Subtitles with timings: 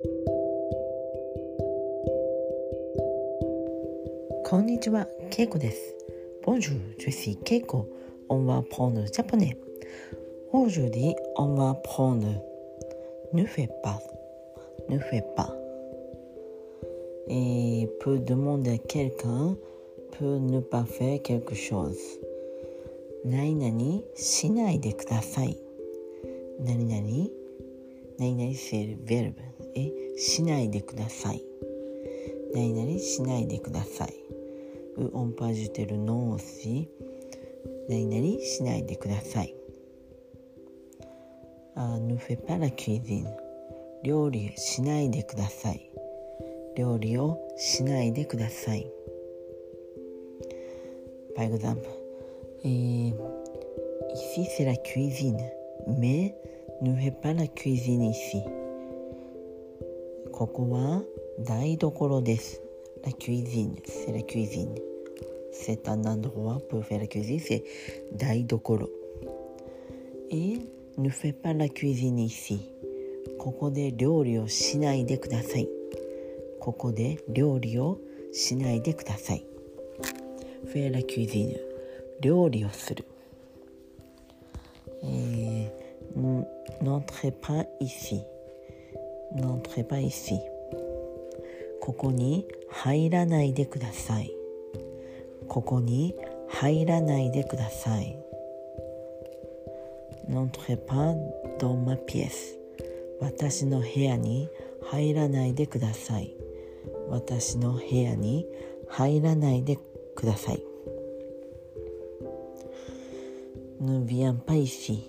[0.00, 0.06] こ
[4.60, 5.96] んにちは、ケイコです。
[6.44, 7.88] Bonjour, je suis Keiko.
[8.28, 9.56] On va prendre le japonais.
[10.52, 12.28] Aujourd'hui, on va prendre
[13.32, 14.00] ne fais pas,
[14.88, 15.52] ne fais pas.
[17.28, 19.56] Et peut demander à quelqu'un
[20.12, 21.98] peut ne pas faire quelque chose.
[23.24, 25.58] 何々しないでください。
[26.60, 27.02] 何々
[28.20, 31.42] 何々 c'est le verbe え、しないでください。
[33.22, 33.58] ないで
[34.06, 34.14] く。
[35.12, 36.88] おんぱじゅてるのうし、
[38.62, 39.54] ないでください。
[41.74, 43.26] あぬふぇぱらきいじん。
[44.02, 45.90] 料理しないでください。
[46.76, 48.90] 料理をしないでください。
[51.36, 51.82] パイグザンプ。
[52.64, 53.38] えー
[54.10, 55.38] Ici, c'est la cuisine,
[55.86, 56.34] mais.
[60.38, 61.02] ここは
[61.40, 62.62] 台所です。
[63.02, 64.72] La cuisine, c'est la cuisine.
[65.50, 67.64] C'est un endroit pour faire la cuisine, c'est
[68.16, 68.88] 台所。
[70.30, 70.60] Et
[70.96, 72.60] ne fais pas la cuisine ici.
[73.36, 75.68] ここで料理をしないでください。
[76.60, 77.98] ここで料理を
[78.32, 79.44] しないでください。
[80.72, 81.56] faire la cuisine
[82.20, 83.04] 料理をする。
[85.02, 86.44] えー、
[86.80, 88.22] n'entrez pas ici
[89.38, 90.38] n'entrez pas ici
[91.80, 94.30] ここに入らないでください。
[95.48, 96.14] ここに
[96.48, 98.18] 入らないでください。
[100.28, 101.14] n'entrez pas
[101.58, 102.58] dans ma pièce
[103.20, 104.50] 私の部屋に
[104.82, 106.34] 入らないでください。
[107.08, 108.46] 私の部屋に
[108.88, 109.78] 入らないで
[110.14, 110.62] ください。
[113.80, 115.00] ne viens pas ici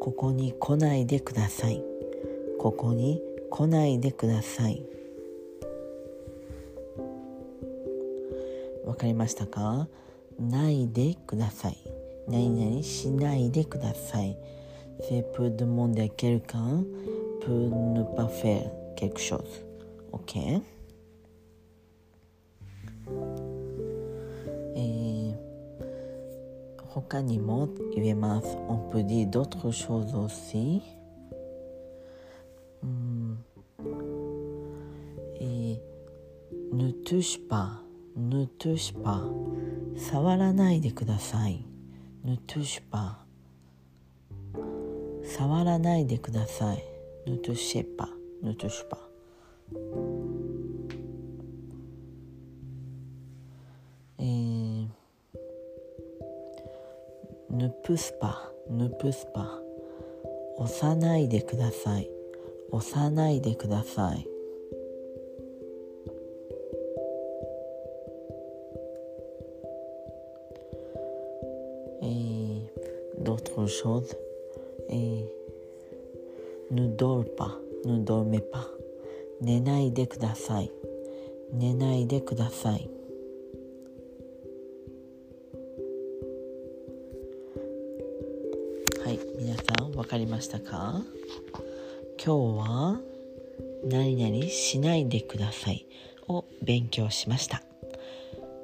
[0.00, 1.82] ここに来ないでください。
[2.58, 4.82] ここに来ないでください。
[8.84, 9.88] わかりましたか？
[10.38, 11.76] ないでください。
[12.28, 14.36] 何々しないでください。
[15.00, 16.86] セープドモンデケルカン、
[17.40, 19.66] プーヌパフェル、ケクショーズ。
[20.12, 20.62] OK?
[24.76, 25.34] え
[26.82, 28.56] ほかにも言えます。
[28.68, 30.97] オンプディドトルショーズをシー。
[37.08, 37.80] トゥシパ
[38.14, 38.94] ヌトゥシ
[39.96, 41.64] 触らないでください。
[42.22, 42.82] ヌトゥシ
[45.24, 46.84] 触らないでください。
[47.26, 48.10] ヌトゥシェパ
[48.42, 48.68] ヌト
[57.48, 59.58] 「ぬぷすぱぬぷすぱ」
[60.60, 62.10] 「押さないでください。
[62.70, 64.28] 押さないでください」
[72.08, 74.16] えー、d'autres choses
[74.90, 78.78] えー、ne dors pas, ne dormez pas
[79.40, 80.70] 寝ないでください。
[81.52, 82.90] 寝ないでください。
[89.04, 91.02] はい、皆さん分かりましたか
[92.22, 93.00] 今日は
[93.84, 95.86] 何々しないでください
[96.26, 97.62] を勉強しました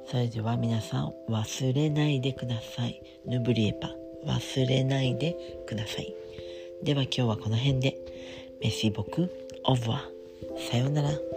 [0.07, 3.01] それでは皆さん忘れないでください。
[3.25, 3.89] ヌブリエパ
[4.25, 5.35] 忘れないで
[5.67, 6.13] ください。
[6.83, 7.97] では今日はこの辺で。
[8.61, 9.29] メシボク。
[9.65, 10.01] オブワ
[10.69, 11.34] さようなら。